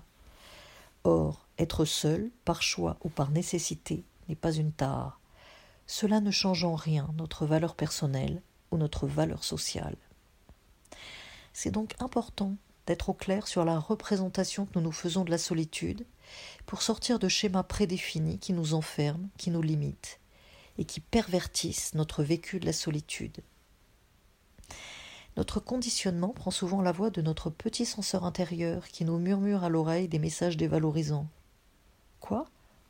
Or, 1.03 1.48
être 1.58 1.86
seul, 1.86 2.31
par 2.46 2.62
choix 2.62 2.98
ou 3.03 3.10
par 3.10 3.31
nécessité, 3.31 4.03
n'est 4.29 4.36
pas 4.36 4.53
une 4.53 4.72
tare. 4.72 5.20
Cela 5.88 6.22
ne 6.22 6.31
change 6.31 6.63
en 6.63 6.75
rien 6.75 7.10
notre 7.17 7.46
valeur 7.46 7.75
personnelle 7.75 8.41
ou 8.72 8.77
notre 8.77 9.08
valeur 9.08 9.43
sociale. 9.43 9.98
C'est 11.53 11.72
donc 11.72 11.96
important 12.00 12.55
d'être 12.88 13.10
au 13.10 13.13
clair 13.13 13.48
sur 13.48 13.65
la 13.65 13.79
représentation 13.79 14.65
que 14.65 14.72
nous 14.75 14.81
nous 14.81 14.91
faisons 14.91 15.24
de 15.24 15.31
la 15.31 15.38
solitude 15.38 16.05
pour 16.65 16.81
sortir 16.81 17.20
de 17.20 17.27
schémas 17.27 17.63
prédéfinis 17.63 18.39
qui 18.39 18.53
nous 18.53 18.74
enferment, 18.74 19.29
qui 19.38 19.51
nous 19.51 19.62
limitent 19.62 20.20
et 20.77 20.86
qui 20.86 21.00
pervertissent 21.00 21.93
notre 21.93 22.24
vécu 22.24 22.60
de 22.60 22.65
la 22.65 22.74
solitude. 22.74 23.41
Notre 25.38 25.59
conditionnement 25.59 26.29
prend 26.29 26.51
souvent 26.51 26.81
la 26.81 26.91
voix 26.91 27.09
de 27.09 27.21
notre 27.21 27.50
petit 27.50 27.85
censeur 27.85 28.25
intérieur 28.25 28.88
qui 28.88 29.05
nous 29.05 29.17
murmure 29.17 29.63
à 29.63 29.69
l'oreille 29.69 30.07
des 30.07 30.19
messages 30.19 30.57
dévalorisants. 30.57 31.27
Quoi? 32.19 32.45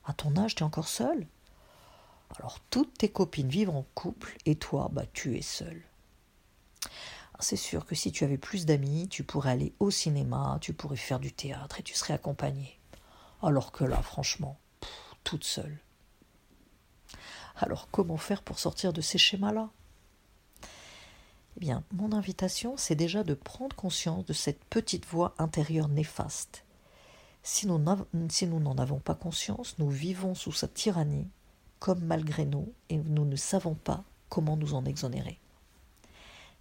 À 0.05 0.13
ton 0.13 0.35
âge, 0.37 0.55
tu 0.55 0.63
es 0.63 0.65
encore 0.65 0.87
seul? 0.87 1.27
Alors 2.37 2.59
toutes 2.69 2.97
tes 2.97 3.09
copines 3.09 3.49
vivent 3.49 3.69
en 3.69 3.85
couple 3.93 4.35
et 4.45 4.55
toi, 4.55 4.89
bah 4.91 5.05
tu 5.13 5.37
es 5.37 5.41
seul. 5.41 5.83
C'est 7.39 7.55
sûr 7.57 7.85
que 7.85 7.95
si 7.95 8.11
tu 8.11 8.23
avais 8.23 8.37
plus 8.37 8.65
d'amis, 8.65 9.07
tu 9.09 9.23
pourrais 9.23 9.51
aller 9.51 9.73
au 9.79 9.91
cinéma, 9.91 10.57
tu 10.61 10.73
pourrais 10.73 10.95
faire 10.95 11.19
du 11.19 11.33
théâtre 11.33 11.79
et 11.79 11.83
tu 11.83 11.93
serais 11.95 12.13
accompagné. 12.13 12.79
Alors 13.41 13.71
que 13.71 13.83
là, 13.83 14.01
franchement, 14.01 14.59
toute 15.23 15.43
seule. 15.43 15.79
Alors 17.55 17.89
comment 17.91 18.17
faire 18.17 18.43
pour 18.43 18.59
sortir 18.59 18.93
de 18.93 19.01
ces 19.01 19.17
schémas-là? 19.17 19.69
Eh 21.57 21.59
bien, 21.59 21.83
mon 21.91 22.13
invitation, 22.13 22.75
c'est 22.77 22.95
déjà 22.95 23.23
de 23.23 23.33
prendre 23.33 23.75
conscience 23.75 24.25
de 24.25 24.33
cette 24.33 24.63
petite 24.65 25.05
voix 25.05 25.33
intérieure 25.37 25.89
néfaste. 25.89 26.63
Si 27.43 27.67
nous 27.67 27.79
n'en 27.79 28.77
avons 28.77 28.99
pas 28.99 29.15
conscience, 29.15 29.77
nous 29.79 29.89
vivons 29.89 30.35
sous 30.35 30.51
sa 30.51 30.67
tyrannie, 30.67 31.27
comme 31.79 32.03
malgré 32.03 32.45
nous, 32.45 32.71
et 32.89 32.97
nous 32.97 33.25
ne 33.25 33.35
savons 33.35 33.75
pas 33.75 34.03
comment 34.29 34.55
nous 34.55 34.75
en 34.75 34.85
exonérer. 34.85 35.39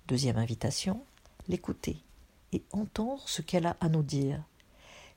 Deuxième 0.08 0.38
invitation, 0.38 1.04
l'écouter 1.48 2.02
et 2.52 2.64
entendre 2.72 3.22
ce 3.28 3.42
qu'elle 3.42 3.66
a 3.66 3.76
à 3.80 3.88
nous 3.88 4.02
dire, 4.02 4.42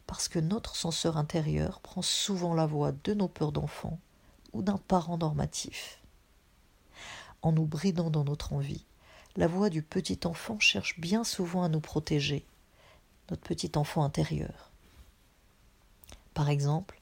parce 0.06 0.28
que 0.28 0.40
notre 0.40 0.76
censeur 0.76 1.18
intérieur 1.18 1.80
prend 1.80 2.02
souvent 2.02 2.54
la 2.54 2.68
voix 2.68 2.92
de 2.92 3.14
nos 3.14 3.28
peurs 3.28 3.52
d'enfant 3.52 3.98
ou 4.52 4.62
d'un 4.62 4.78
parent 4.78 5.18
normatif. 5.18 6.00
En 7.42 7.52
nous 7.52 7.66
bridant 7.66 8.10
dans 8.10 8.24
notre 8.24 8.54
envie, 8.54 8.86
la 9.36 9.48
voix 9.48 9.70
du 9.70 9.82
petit 9.82 10.20
enfant 10.26 10.60
cherche 10.60 11.00
bien 11.00 11.24
souvent 11.24 11.64
à 11.64 11.70
nous 11.70 11.80
protéger, 11.80 12.46
notre 13.30 13.42
petit 13.42 13.72
enfant 13.76 14.04
intérieur. 14.04 14.72
Par 16.34 16.50
exemple, 16.50 17.00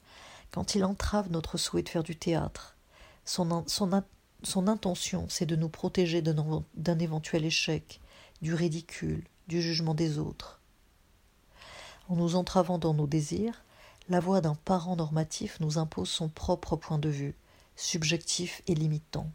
quand 0.50 0.74
il 0.74 0.84
entrave 0.84 1.30
notre 1.30 1.58
souhait 1.58 1.82
de 1.82 1.88
faire 1.88 2.02
du 2.02 2.16
théâtre, 2.16 2.76
son, 3.24 3.62
intention, 4.68 5.26
c'est 5.28 5.46
de 5.46 5.56
nous 5.56 5.68
protéger 5.68 6.22
d'un 6.22 6.98
éventuel 6.98 7.44
échec, 7.44 8.00
du 8.40 8.54
ridicule, 8.54 9.24
du 9.48 9.62
jugement 9.62 9.94
des 9.94 10.18
autres. 10.18 10.60
En 12.08 12.16
nous 12.16 12.34
entravant 12.34 12.78
dans 12.78 12.94
nos 12.94 13.06
désirs, 13.06 13.64
la 14.08 14.20
voix 14.20 14.40
d'un 14.40 14.54
parent 14.54 14.96
normatif 14.96 15.60
nous 15.60 15.78
impose 15.78 16.08
son 16.08 16.28
propre 16.28 16.76
point 16.76 16.98
de 16.98 17.08
vue, 17.08 17.34
subjectif 17.76 18.62
et 18.66 18.74
limitant. 18.74 19.30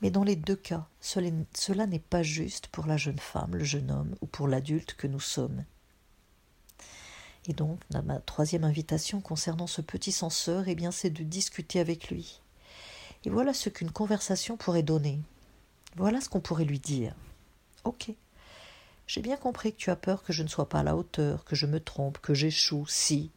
Mais 0.00 0.10
dans 0.10 0.22
les 0.22 0.36
deux 0.36 0.56
cas, 0.56 0.86
cela 1.00 1.86
n'est 1.86 1.98
pas 1.98 2.22
juste 2.22 2.68
pour 2.68 2.86
la 2.86 2.96
jeune 2.96 3.18
femme, 3.18 3.56
le 3.56 3.64
jeune 3.64 3.90
homme 3.90 4.14
ou 4.20 4.26
pour 4.26 4.46
l'adulte 4.46 4.94
que 4.94 5.06
nous 5.06 5.20
sommes. 5.20 5.64
Et 7.46 7.52
donc, 7.52 7.80
ma 8.04 8.20
troisième 8.20 8.64
invitation 8.64 9.20
concernant 9.20 9.66
ce 9.66 9.80
petit 9.80 10.12
censeur, 10.12 10.68
eh 10.68 10.74
bien, 10.74 10.90
c'est 10.90 11.10
de 11.10 11.24
discuter 11.24 11.80
avec 11.80 12.10
lui. 12.10 12.40
Et 13.24 13.30
voilà 13.30 13.52
ce 13.54 13.70
qu'une 13.70 13.90
conversation 13.90 14.56
pourrait 14.56 14.82
donner. 14.82 15.20
Voilà 15.96 16.20
ce 16.20 16.28
qu'on 16.28 16.40
pourrait 16.40 16.64
lui 16.64 16.78
dire. 16.78 17.14
Ok. 17.84 18.10
J'ai 19.06 19.22
bien 19.22 19.38
compris 19.38 19.72
que 19.72 19.78
tu 19.78 19.90
as 19.90 19.96
peur 19.96 20.22
que 20.22 20.34
je 20.34 20.42
ne 20.42 20.48
sois 20.48 20.68
pas 20.68 20.80
à 20.80 20.82
la 20.82 20.94
hauteur, 20.94 21.44
que 21.44 21.56
je 21.56 21.66
me 21.66 21.80
trompe, 21.80 22.18
que 22.18 22.34
j'échoue, 22.34 22.86
si. 22.86 23.30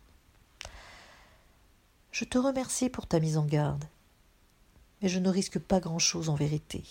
Je 2.12 2.26
te 2.26 2.38
remercie 2.38 2.90
pour 2.90 3.08
ta 3.08 3.22
mise 3.22 3.38
en 3.38 3.46
garde. 3.46 3.86
Mais 5.02 5.10
je 5.10 5.20
ne 5.20 5.30
risque 5.30 5.60
pas 5.60 5.80
grand-chose 5.80 6.30
en 6.30 6.36
vérité. 6.36 6.84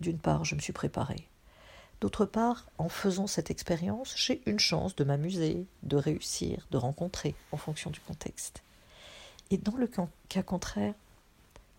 D'une 0.00 0.18
part, 0.18 0.44
je 0.44 0.54
me 0.54 0.60
suis 0.60 0.72
préparée. 0.72 1.28
D'autre 2.00 2.24
part, 2.24 2.66
en 2.78 2.88
faisant 2.88 3.26
cette 3.26 3.50
expérience, 3.50 4.14
j'ai 4.16 4.40
une 4.46 4.60
chance 4.60 4.94
de 4.94 5.02
m'amuser, 5.02 5.66
de 5.82 5.96
réussir, 5.96 6.66
de 6.70 6.76
rencontrer, 6.76 7.34
en 7.50 7.56
fonction 7.56 7.90
du 7.90 7.98
contexte. 7.98 8.62
Et 9.50 9.58
dans 9.58 9.76
le 9.76 9.88
cas 10.28 10.42
contraire, 10.44 10.94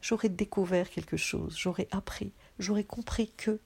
j'aurais 0.01 0.27
découvert 0.27 0.89
quelque 0.89 1.15
chose, 1.15 1.55
j'aurais 1.57 1.87
appris, 1.91 2.33
j'aurais 2.57 2.83
compris 2.83 3.31
que. 3.37 3.59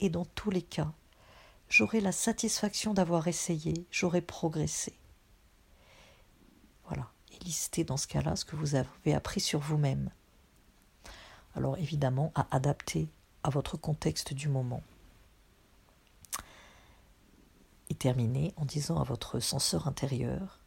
Et 0.00 0.10
dans 0.10 0.24
tous 0.24 0.50
les 0.50 0.62
cas, 0.62 0.92
j'aurais 1.68 2.00
la 2.00 2.10
satisfaction 2.10 2.92
d'avoir 2.92 3.28
essayé, 3.28 3.86
j'aurais 3.92 4.20
progressé. 4.20 4.94
Voilà, 6.86 7.08
et 7.30 7.44
listez 7.44 7.84
dans 7.84 7.96
ce 7.96 8.08
cas-là 8.08 8.34
ce 8.34 8.44
que 8.44 8.56
vous 8.56 8.74
avez 8.74 9.14
appris 9.14 9.40
sur 9.40 9.60
vous-même. 9.60 10.10
Alors 11.54 11.76
évidemment, 11.78 12.32
à 12.34 12.46
adapter 12.50 13.08
à 13.42 13.50
votre 13.50 13.76
contexte 13.76 14.34
du 14.34 14.48
moment. 14.48 14.82
Et 17.90 17.94
terminer 17.94 18.54
en 18.56 18.64
disant 18.64 19.00
à 19.00 19.04
votre 19.04 19.40
censeur 19.40 19.86
intérieur, 19.86 20.60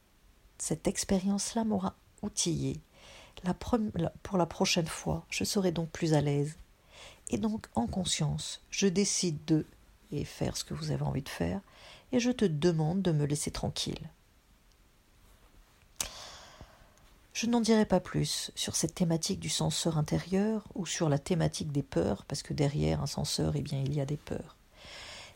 cette 0.57 0.87
expérience-là 0.87 1.63
m'aura 1.63 1.95
outillé 2.21 2.81
pour 4.23 4.37
la 4.37 4.45
prochaine 4.45 4.87
fois, 4.87 5.25
je 5.29 5.43
serai 5.43 5.71
donc 5.71 5.89
plus 5.89 6.13
à 6.13 6.21
l'aise. 6.21 6.57
Et 7.29 7.37
donc, 7.37 7.67
en 7.75 7.87
conscience, 7.87 8.61
je 8.69 8.87
décide 8.87 9.43
de 9.45 9.65
et 10.11 10.23
faire 10.23 10.55
ce 10.55 10.63
que 10.63 10.73
vous 10.73 10.91
avez 10.91 11.01
envie 11.01 11.23
de 11.23 11.29
faire, 11.29 11.59
et 12.11 12.19
je 12.19 12.31
te 12.31 12.45
demande 12.45 13.01
de 13.01 13.11
me 13.11 13.25
laisser 13.25 13.51
tranquille. 13.51 14.09
Je 17.35 17.45
n'en 17.47 17.59
dirai 17.59 17.85
pas 17.85 17.99
plus 17.99 18.51
sur 18.55 18.77
cette 18.77 18.95
thématique 18.95 19.41
du 19.41 19.49
censeur 19.49 19.97
intérieur 19.97 20.69
ou 20.73 20.85
sur 20.85 21.09
la 21.09 21.19
thématique 21.19 21.73
des 21.73 21.83
peurs, 21.83 22.23
parce 22.23 22.43
que 22.43 22.53
derrière 22.53 23.01
un 23.01 23.07
censeur, 23.07 23.57
eh 23.57 23.61
bien, 23.61 23.77
il 23.77 23.93
y 23.93 23.99
a 23.99 24.05
des 24.05 24.15
peurs. 24.15 24.55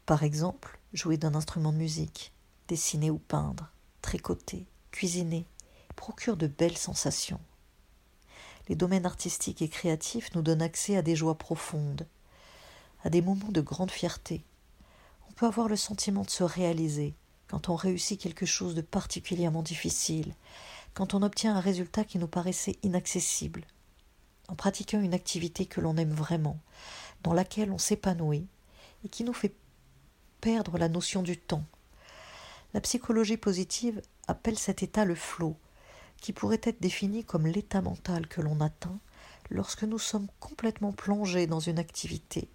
Par 0.07 0.23
exemple, 0.23 0.81
jouer 0.95 1.19
d'un 1.19 1.35
instrument 1.35 1.71
de 1.73 1.77
musique, 1.77 2.33
dessiner 2.69 3.11
ou 3.11 3.19
peindre, 3.19 3.71
tricoter, 4.01 4.65
cuisiner, 4.91 5.45
procure 5.95 6.39
de 6.39 6.47
belles 6.47 6.79
sensations. 6.79 7.41
Les 8.69 8.75
domaines 8.75 9.07
artistiques 9.07 9.61
et 9.61 9.69
créatifs 9.69 10.35
nous 10.35 10.43
donnent 10.43 10.63
accès 10.63 10.97
à 10.97 11.03
des 11.03 11.17
joies 11.17 11.37
profondes, 11.37 12.07
à 13.05 13.11
des 13.11 13.21
moments 13.21 13.53
de 13.53 13.61
grande 13.61 13.91
fierté. 13.91 14.43
On 15.29 15.33
peut 15.33 15.47
avoir 15.47 15.69
le 15.69 15.77
sentiment 15.77 16.25
de 16.25 16.31
se 16.31 16.45
réaliser 16.45 17.15
quand 17.47 17.69
on 17.69 17.77
réussit 17.77 18.21
quelque 18.21 18.47
chose 18.47 18.75
de 18.75 18.81
particulièrement 18.81 19.63
difficile, 19.63 20.35
quand 20.99 21.15
on 21.15 21.23
obtient 21.23 21.55
un 21.55 21.61
résultat 21.61 22.03
qui 22.03 22.19
nous 22.19 22.27
paraissait 22.27 22.77
inaccessible, 22.83 23.65
en 24.49 24.57
pratiquant 24.57 25.01
une 25.01 25.15
activité 25.15 25.65
que 25.65 25.81
l'on 25.81 25.97
aime 25.97 26.11
vraiment, 26.11 26.59
dans 27.23 27.33
laquelle 27.33 27.71
on 27.71 27.79
s'épanouit 27.79 28.49
et 29.05 29.09
qui 29.09 29.23
nous 29.23 29.33
fait 29.33 29.55
perdre 30.41 30.77
la 30.77 30.89
notion 30.89 31.23
du 31.23 31.37
temps. 31.37 31.63
La 32.75 32.81
psychologie 32.81 33.37
positive 33.37 34.03
appelle 34.27 34.59
cet 34.59 34.83
état 34.83 35.05
le 35.05 35.15
flow, 35.15 35.55
qui 36.21 36.33
pourrait 36.33 36.61
être 36.65 36.81
défini 36.81 37.23
comme 37.23 37.47
l'état 37.47 37.81
mental 37.81 38.27
que 38.27 38.41
l'on 38.41 38.61
atteint 38.61 38.99
lorsque 39.51 39.85
nous 39.85 40.01
sommes 40.01 40.27
complètement 40.41 40.91
plongés 40.91 41.47
dans 41.47 41.61
une 41.61 41.79
activité 41.79 42.49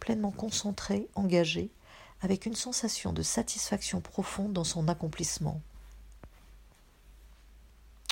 pleinement 0.00 0.32
concentré, 0.32 1.08
engagé, 1.14 1.70
avec 2.22 2.44
une 2.44 2.56
sensation 2.56 3.12
de 3.12 3.22
satisfaction 3.22 4.00
profonde 4.00 4.52
dans 4.52 4.64
son 4.64 4.88
accomplissement. 4.88 5.62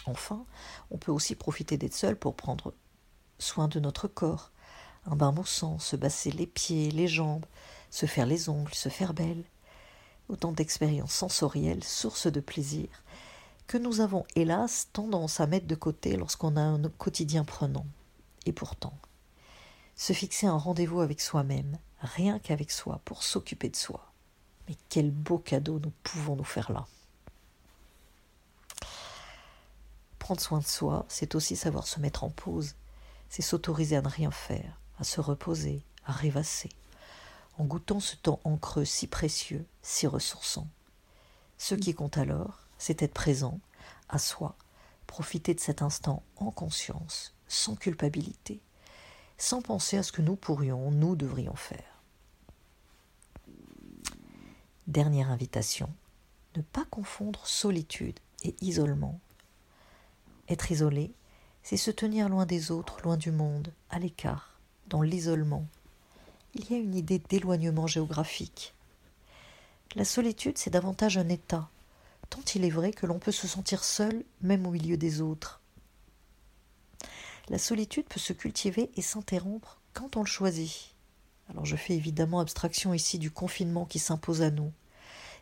Enfin, 0.07 0.45
on 0.91 0.99
peut 0.99 1.13
aussi 1.13 1.35
profiter 1.35 1.77
d'être 1.77 1.95
seul 1.95 2.17
pour 2.17 2.35
prendre 2.35 2.75
soin 3.39 3.69
de 3.69 3.81
notre 3.81 4.09
corps, 4.09 4.51
un 5.07 5.17
bain 5.17 5.33
moussant, 5.33 5.79
se 5.79 5.97
basser 5.97 6.31
les 6.31 6.47
pieds, 6.47 6.91
les 6.91 7.09
jambes, 7.09 7.47
se 7.91 8.07
faire 8.07 8.27
les 8.27 8.49
ongles, 8.49 8.75
se 8.75 8.89
faire 8.89 9.15
belle. 9.15 9.45
Autant 10.29 10.53
d'expériences 10.53 11.13
sensorielles, 11.13 11.85
sources 11.85 12.27
de 12.27 12.41
plaisir, 12.41 12.89
que 13.67 13.79
nous 13.79 14.01
avons 14.01 14.25
hélas 14.35 14.89
tendance 14.93 15.41
à 15.41 15.47
mettre 15.47 15.67
de 15.67 15.75
côté 15.75 16.17
lorsqu'on 16.17 16.57
a 16.57 16.63
un 16.63 16.83
quotidien 16.91 17.45
prenant. 17.45 17.87
Et 18.47 18.53
pourtant, 18.53 18.95
se 19.97 20.13
fixer 20.13 20.47
un 20.47 20.57
rendez-vous 20.57 21.01
avec 21.01 21.21
soi-même, 21.21 21.79
rien 22.01 22.39
qu'avec 22.39 22.71
soi, 22.71 23.01
pour 23.05 23.23
s'occuper 23.23 23.69
de 23.69 23.77
soi. 23.77 24.13
Mais 24.69 24.77
quel 24.89 25.11
beau 25.11 25.39
cadeau 25.39 25.79
nous 25.81 25.93
pouvons 26.03 26.37
nous 26.37 26.45
faire 26.45 26.73
là. 26.73 26.87
Soin 30.39 30.61
de 30.61 30.65
soi, 30.65 31.05
c'est 31.09 31.35
aussi 31.35 31.57
savoir 31.57 31.87
se 31.87 32.01
mettre 32.01 32.25
en 32.25 32.31
pause, 32.31 32.75
c'est 33.29 33.43
s'autoriser 33.43 33.97
à 33.97 34.03
ne 34.03 34.09
rien 34.09 34.31
faire, 34.31 34.81
à 34.99 35.05
se 35.05 35.21
reposer, 35.21 35.83
à 36.05 36.13
rêvasser, 36.13 36.71
en 37.59 37.65
goûtant 37.65 38.01
ce 38.01 38.17
temps 38.17 38.41
en 38.45 38.57
creux 38.57 38.85
si 38.85 39.07
précieux, 39.07 39.67
si 39.83 40.07
ressourçant. 40.07 40.67
Ce 41.59 41.75
qui 41.75 41.95
compte 41.95 42.19
alors, 42.19 42.61
c'est 42.79 43.03
être 43.03 43.13
présent, 43.13 43.61
à 44.09 44.19
soi, 44.19 44.57
profiter 45.07 45.55
de 45.55 45.61
cet 45.61 45.83
instant 45.83 46.23
en 46.37 46.51
conscience, 46.51 47.35
sans 47.47 47.77
culpabilité, 47.77 48.61
sans 49.39 49.61
penser 49.61 49.99
à 49.99 50.03
ce 50.03 50.13
que 50.13 50.23
nous 50.23 50.37
pourrions, 50.37 50.91
nous 50.91 51.15
devrions 51.15 51.57
faire. 51.57 52.01
Dernière 54.87 55.31
invitation, 55.31 55.89
ne 56.57 56.63
pas 56.63 56.85
confondre 56.87 57.47
solitude 57.47 58.19
et 58.43 58.57
isolement. 58.61 59.21
Être 60.53 60.71
isolé, 60.71 61.15
c'est 61.63 61.79
se 61.79 61.91
tenir 61.91 62.29
loin 62.29 62.45
des 62.45 62.71
autres, 62.71 63.01
loin 63.05 63.17
du 63.17 63.31
monde, 63.31 63.73
à 63.89 63.99
l'écart, 63.99 64.61
dans 64.87 65.01
l'isolement. 65.01 65.67
Il 66.55 66.71
y 66.71 66.75
a 66.75 66.77
une 66.77 66.95
idée 66.95 67.19
d'éloignement 67.19 67.87
géographique. 67.87 68.75
La 69.95 70.05
solitude, 70.05 70.59
c'est 70.59 70.69
davantage 70.69 71.17
un 71.17 71.31
état, 71.31 71.71
tant 72.29 72.43
il 72.55 72.67
est 72.67 72.71
vrai 72.71 72.93
que 72.93 73.07
l'on 73.07 73.19
peut 73.19 73.33
se 73.33 73.49
sentir 73.49 73.83
seul 73.83 74.27
même 74.43 74.67
au 74.67 74.73
milieu 74.73 74.99
des 74.99 75.23
autres. 75.23 75.63
La 77.49 77.57
solitude 77.57 78.05
peut 78.05 78.21
se 78.21 78.35
cultiver 78.35 78.91
et 78.95 79.01
s'interrompre 79.01 79.81
quand 79.95 80.19
on 80.19 80.21
le 80.21 80.27
choisit. 80.27 80.95
Alors 81.49 81.65
je 81.65 81.77
fais 81.77 81.95
évidemment 81.95 82.41
abstraction 82.41 82.93
ici 82.93 83.19
du 83.19 83.31
confinement 83.31 83.87
qui 83.87 83.99
s'impose 83.99 84.43
à 84.43 84.51
nous 84.51 84.71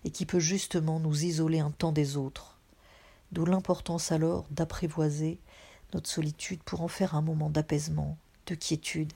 et 0.05 0.13
qui 0.13 0.25
peut 0.25 0.39
justement 0.39 1.01
nous 1.01 1.25
isoler 1.25 1.59
un 1.59 1.73
temps 1.73 1.91
des 1.91 2.17
autres. 2.17 2.50
D'où 3.33 3.45
l'importance 3.45 4.13
alors 4.13 4.47
d'apprivoiser 4.51 5.41
notre 5.95 6.09
solitude 6.09 6.63
pour 6.63 6.83
en 6.83 6.89
faire 6.89 7.15
un 7.15 7.23
moment 7.23 7.51
d'apaisement, 7.51 8.19
de 8.47 8.55
quiétude 8.55 9.13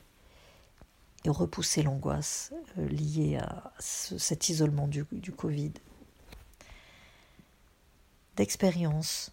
et 1.25 1.29
repousser 1.29 1.83
l'angoisse 1.83 2.53
euh, 2.77 2.87
liée 2.87 3.37
à 3.37 3.73
cet 3.79 4.49
isolement 4.49 4.87
du, 4.87 5.05
du 5.11 5.31
Covid. 5.31 5.73
D'expérience, 8.35 9.31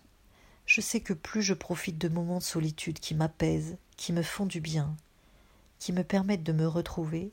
je 0.64 0.80
sais 0.80 1.00
que 1.00 1.12
plus 1.12 1.42
je 1.42 1.54
profite 1.54 1.98
de 1.98 2.08
moments 2.08 2.38
de 2.38 2.42
solitude 2.42 2.98
qui 2.98 3.14
m'apaisent, 3.14 3.76
qui 3.96 4.12
me 4.12 4.22
font 4.22 4.46
du 4.46 4.60
bien, 4.60 4.96
qui 5.78 5.92
me 5.92 6.04
permettent 6.04 6.44
de 6.44 6.52
me 6.52 6.66
retrouver, 6.66 7.32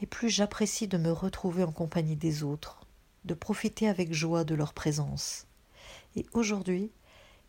et 0.00 0.06
plus 0.06 0.28
j'apprécie 0.28 0.88
de 0.88 0.98
me 0.98 1.12
retrouver 1.12 1.62
en 1.62 1.72
compagnie 1.72 2.16
des 2.16 2.42
autres, 2.42 2.80
de 3.24 3.34
profiter 3.34 3.88
avec 3.88 4.12
joie 4.12 4.44
de 4.44 4.54
leur 4.54 4.72
présence. 4.72 5.46
Et 6.16 6.26
aujourd'hui, 6.32 6.90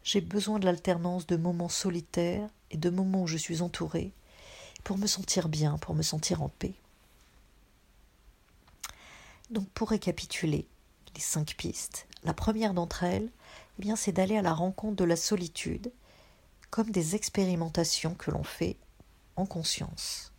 j'ai 0.03 0.21
besoin 0.21 0.59
de 0.59 0.65
l'alternance 0.65 1.27
de 1.27 1.35
moments 1.35 1.69
solitaires 1.69 2.49
et 2.71 2.77
de 2.77 2.89
moments 2.89 3.23
où 3.23 3.27
je 3.27 3.37
suis 3.37 3.61
entourée, 3.61 4.13
pour 4.83 4.97
me 4.97 5.07
sentir 5.07 5.49
bien, 5.49 5.77
pour 5.77 5.95
me 5.95 6.03
sentir 6.03 6.41
en 6.41 6.49
paix. 6.49 6.75
Donc 9.49 9.69
pour 9.69 9.89
récapituler 9.89 10.67
les 11.15 11.21
cinq 11.21 11.55
pistes, 11.55 12.07
la 12.23 12.33
première 12.33 12.73
d'entre 12.73 13.03
elles, 13.03 13.31
eh 13.77 13.81
bien, 13.81 13.95
c'est 13.95 14.11
d'aller 14.11 14.37
à 14.37 14.41
la 14.41 14.53
rencontre 14.53 14.95
de 14.95 15.03
la 15.03 15.15
solitude, 15.15 15.91
comme 16.69 16.89
des 16.91 17.15
expérimentations 17.15 18.15
que 18.15 18.31
l'on 18.31 18.43
fait 18.43 18.77
en 19.35 19.45
conscience, 19.45 20.33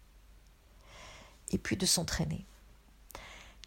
et 1.50 1.58
puis 1.58 1.76
de 1.76 1.86
s'entraîner. 1.86 2.44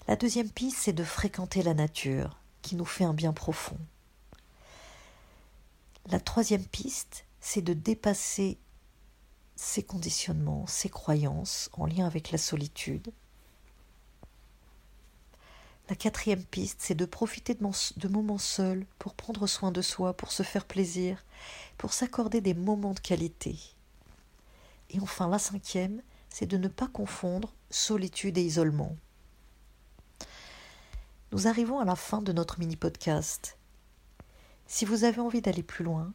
La 0.08 0.15
deuxième 0.15 0.50
piste, 0.50 0.78
c'est 0.80 0.93
de 0.93 1.04
fréquenter 1.04 1.63
la 1.63 1.74
nature, 1.74 2.38
qui 2.62 2.76
nous 2.76 2.86
fait 2.86 3.04
un 3.04 3.13
bien 3.13 3.34
profond. 3.34 3.78
La 6.10 6.19
troisième 6.19 6.65
piste, 6.65 7.26
c'est 7.39 7.62
de 7.62 7.74
dépasser 7.74 8.58
ses 9.56 9.84
conditionnements, 9.84 10.65
ses 10.67 10.89
croyances 10.89 11.69
en 11.74 11.86
lien 11.86 12.06
avec 12.06 12.32
la 12.32 12.38
solitude, 12.38 13.12
la 15.89 15.95
quatrième 15.95 16.43
piste, 16.43 16.82
c'est 16.82 16.95
de 16.95 17.06
profiter 17.06 17.56
de, 17.56 18.08
moments 18.08 18.38
seuls 18.38 18.86
pour 19.00 19.15
prendre 19.15 19.48
soin 19.48 19.72
de 19.72 19.82
soi, 19.82 20.13
pour 20.13 20.32
se 20.32 20.43
faire 20.43 20.65
plaisir, 20.65 21.26
pour 21.80 21.93
s'accorder 21.93 22.41
des 22.41 22.54
moments 22.54 22.93
de 22.93 23.00
qualité. 23.00 23.58
Et 24.91 25.00
enfin, 25.00 25.28
la 25.28 25.39
cinquième, 25.39 26.04
c'est 26.30 26.45
de 26.45 26.58
ne 26.58 26.67
pas 26.67 26.88
confondre 26.88 27.54
solitude 27.72 28.38
et 28.38 28.43
isolement. 28.43 28.95
Nous 31.32 31.48
arrivons 31.48 31.80
à 31.80 31.86
la 31.86 31.95
fin 31.95 32.22
de 32.22 32.34
notre 32.34 32.60
mini-podcast. 32.60 33.59
Si 34.72 34.86
vous 34.86 35.04
avez 35.04 35.20
envie 35.20 35.42
d'aller 35.42 35.64
plus 35.64 35.84
loin, 35.84 36.14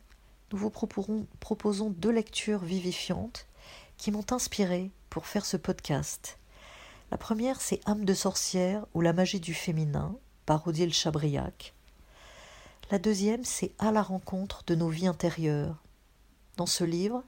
nous 0.52 0.58
vous 0.58 0.70
proposons 0.70 1.90
deux 1.90 2.12
lectures 2.12 2.62
vivifiantes 2.62 3.48
qui 3.98 4.12
m'ont 4.12 4.24
inspiré 4.30 4.92
pour 5.10 5.26
faire 5.26 5.44
ce 5.44 5.56
podcast. 5.56 6.38
La 7.10 7.18
première, 7.18 7.60
c'est 7.60 7.80
Âme 7.84 8.04
de 8.04 8.14
sorcière 8.14 8.86
ou 8.94 9.00
la 9.00 9.12
magie 9.12 9.40
du 9.40 9.54
féminin 9.54 10.14
par 10.46 10.64
Odile 10.68 10.94
Chabriac. 10.94 11.74
La 12.92 13.00
deuxième, 13.00 13.44
c'est 13.44 13.72
À 13.80 13.90
la 13.90 14.02
rencontre 14.02 14.62
de 14.68 14.76
nos 14.76 14.88
vies 14.88 15.08
intérieures. 15.08 15.82
Dans 16.56 16.66
ce 16.66 16.84
livre, 16.84 17.24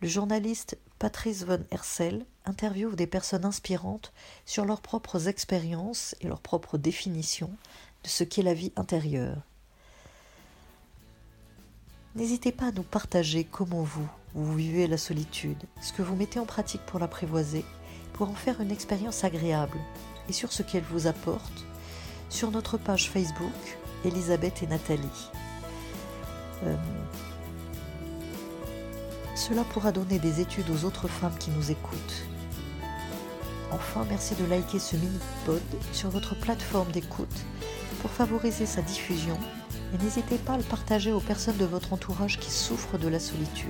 le 0.00 0.06
journaliste 0.06 0.78
Patrice 1.00 1.42
von 1.42 1.64
Hersel 1.72 2.24
interviewe 2.44 2.94
des 2.94 3.08
personnes 3.08 3.44
inspirantes 3.44 4.12
sur 4.46 4.64
leurs 4.64 4.80
propres 4.80 5.26
expériences 5.26 6.14
et 6.20 6.28
leurs 6.28 6.40
propres 6.40 6.78
définitions 6.78 7.56
de 8.04 8.08
ce 8.08 8.22
qu'est 8.22 8.42
la 8.42 8.54
vie 8.54 8.72
intérieure. 8.76 9.42
N'hésitez 12.18 12.50
pas 12.50 12.66
à 12.66 12.72
nous 12.72 12.82
partager 12.82 13.44
comment 13.44 13.84
vous, 13.84 14.08
vous 14.34 14.56
vivez 14.56 14.88
la 14.88 14.96
solitude, 14.96 15.62
ce 15.80 15.92
que 15.92 16.02
vous 16.02 16.16
mettez 16.16 16.40
en 16.40 16.46
pratique 16.46 16.80
pour 16.84 16.98
l'apprivoiser, 16.98 17.64
pour 18.12 18.28
en 18.28 18.34
faire 18.34 18.60
une 18.60 18.72
expérience 18.72 19.22
agréable, 19.22 19.78
et 20.28 20.32
sur 20.32 20.50
ce 20.50 20.64
qu'elle 20.64 20.82
vous 20.82 21.06
apporte, 21.06 21.64
sur 22.28 22.50
notre 22.50 22.76
page 22.76 23.08
Facebook, 23.08 23.78
Elisabeth 24.04 24.64
et 24.64 24.66
Nathalie. 24.66 25.30
Euh, 26.64 26.74
cela 29.36 29.62
pourra 29.62 29.92
donner 29.92 30.18
des 30.18 30.40
études 30.40 30.70
aux 30.70 30.84
autres 30.84 31.06
femmes 31.06 31.38
qui 31.38 31.52
nous 31.52 31.70
écoutent. 31.70 32.26
Enfin, 33.70 34.04
merci 34.10 34.34
de 34.34 34.44
liker 34.46 34.80
ce 34.80 34.96
mini-pod 34.96 35.62
sur 35.92 36.10
votre 36.10 36.34
plateforme 36.34 36.90
d'écoute 36.90 37.44
pour 38.02 38.10
favoriser 38.10 38.66
sa 38.66 38.82
diffusion 38.82 39.38
et 39.94 40.02
n'hésitez 40.02 40.36
pas 40.36 40.54
à 40.54 40.56
le 40.56 40.62
partager 40.62 41.12
aux 41.12 41.20
personnes 41.20 41.56
de 41.56 41.64
votre 41.64 41.92
entourage 41.92 42.38
qui 42.38 42.50
souffrent 42.50 42.98
de 42.98 43.08
la 43.08 43.20
solitude. 43.20 43.68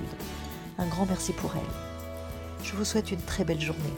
Un 0.77 0.87
grand 0.87 1.05
merci 1.05 1.33
pour 1.33 1.53
elles. 1.55 2.63
Je 2.63 2.75
vous 2.75 2.85
souhaite 2.85 3.11
une 3.11 3.21
très 3.21 3.43
belle 3.43 3.61
journée. 3.61 3.93